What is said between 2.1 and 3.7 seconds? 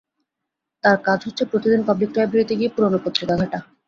লাইব্রেরিতে গিয়ে পুরনো পত্রিকা ঘাঁটা।